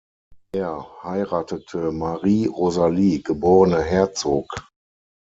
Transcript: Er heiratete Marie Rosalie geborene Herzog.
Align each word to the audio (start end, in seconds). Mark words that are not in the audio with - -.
Er 0.55 0.89
heiratete 1.03 1.91
Marie 1.91 2.47
Rosalie 2.47 3.21
geborene 3.21 3.83
Herzog. 3.83 4.49